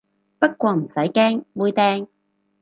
[0.39, 2.07] 不過唔使驚，妹釘